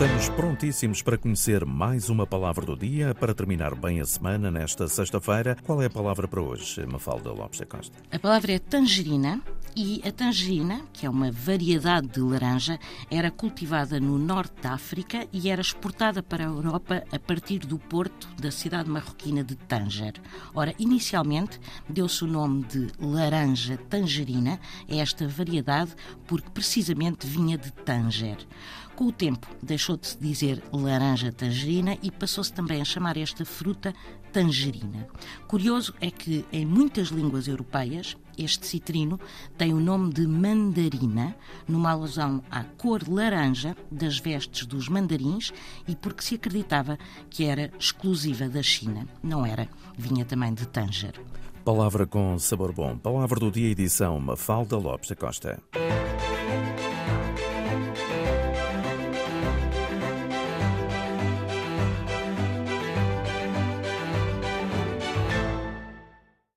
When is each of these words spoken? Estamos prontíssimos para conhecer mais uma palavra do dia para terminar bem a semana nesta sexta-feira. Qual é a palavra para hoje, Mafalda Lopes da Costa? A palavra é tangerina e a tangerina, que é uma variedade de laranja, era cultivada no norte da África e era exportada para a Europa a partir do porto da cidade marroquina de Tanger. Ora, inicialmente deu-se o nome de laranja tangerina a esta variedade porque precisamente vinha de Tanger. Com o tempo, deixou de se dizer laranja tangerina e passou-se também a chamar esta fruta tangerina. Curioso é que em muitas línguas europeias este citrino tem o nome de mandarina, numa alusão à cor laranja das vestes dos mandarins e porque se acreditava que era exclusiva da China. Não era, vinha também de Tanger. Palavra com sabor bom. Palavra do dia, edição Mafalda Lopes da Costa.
Estamos 0.00 0.30
prontíssimos 0.30 1.02
para 1.02 1.18
conhecer 1.18 1.62
mais 1.66 2.08
uma 2.08 2.26
palavra 2.26 2.64
do 2.64 2.74
dia 2.74 3.14
para 3.14 3.34
terminar 3.34 3.74
bem 3.74 4.00
a 4.00 4.06
semana 4.06 4.50
nesta 4.50 4.88
sexta-feira. 4.88 5.58
Qual 5.62 5.82
é 5.82 5.86
a 5.88 5.90
palavra 5.90 6.26
para 6.26 6.40
hoje, 6.40 6.86
Mafalda 6.86 7.30
Lopes 7.30 7.60
da 7.60 7.66
Costa? 7.66 7.94
A 8.10 8.18
palavra 8.18 8.52
é 8.52 8.58
tangerina 8.58 9.42
e 9.76 10.02
a 10.06 10.10
tangerina, 10.10 10.82
que 10.92 11.06
é 11.06 11.10
uma 11.10 11.30
variedade 11.30 12.08
de 12.08 12.20
laranja, 12.20 12.78
era 13.10 13.30
cultivada 13.30 14.00
no 14.00 14.18
norte 14.18 14.60
da 14.62 14.72
África 14.72 15.26
e 15.32 15.48
era 15.48 15.60
exportada 15.60 16.22
para 16.22 16.44
a 16.44 16.48
Europa 16.48 17.04
a 17.12 17.18
partir 17.18 17.60
do 17.60 17.78
porto 17.78 18.28
da 18.40 18.50
cidade 18.50 18.90
marroquina 18.90 19.44
de 19.44 19.56
Tanger. 19.56 20.14
Ora, 20.54 20.74
inicialmente 20.78 21.60
deu-se 21.88 22.24
o 22.24 22.26
nome 22.26 22.64
de 22.64 22.88
laranja 22.98 23.76
tangerina 23.88 24.60
a 24.88 24.94
esta 24.94 25.26
variedade 25.28 25.94
porque 26.26 26.50
precisamente 26.50 27.26
vinha 27.26 27.56
de 27.56 27.70
Tanger. 27.72 28.38
Com 29.00 29.06
o 29.06 29.12
tempo, 29.12 29.48
deixou 29.62 29.96
de 29.96 30.08
se 30.08 30.18
dizer 30.18 30.62
laranja 30.72 31.32
tangerina 31.32 31.96
e 32.02 32.10
passou-se 32.10 32.52
também 32.52 32.82
a 32.82 32.84
chamar 32.84 33.16
esta 33.16 33.46
fruta 33.46 33.94
tangerina. 34.30 35.08
Curioso 35.48 35.94
é 36.00 36.10
que 36.10 36.44
em 36.52 36.66
muitas 36.66 37.08
línguas 37.08 37.48
europeias 37.48 38.16
este 38.44 38.66
citrino 38.66 39.18
tem 39.56 39.72
o 39.72 39.80
nome 39.80 40.12
de 40.12 40.26
mandarina, 40.26 41.36
numa 41.66 41.90
alusão 41.90 42.42
à 42.50 42.64
cor 42.64 43.02
laranja 43.08 43.76
das 43.90 44.18
vestes 44.18 44.66
dos 44.66 44.88
mandarins 44.88 45.52
e 45.86 45.94
porque 45.94 46.22
se 46.22 46.34
acreditava 46.34 46.98
que 47.28 47.44
era 47.44 47.70
exclusiva 47.78 48.48
da 48.48 48.62
China. 48.62 49.06
Não 49.22 49.44
era, 49.44 49.68
vinha 49.96 50.24
também 50.24 50.54
de 50.54 50.66
Tanger. 50.66 51.14
Palavra 51.64 52.06
com 52.06 52.38
sabor 52.38 52.72
bom. 52.72 52.96
Palavra 52.96 53.38
do 53.38 53.50
dia, 53.50 53.70
edição 53.70 54.18
Mafalda 54.18 54.76
Lopes 54.76 55.10
da 55.10 55.16
Costa. 55.16 55.62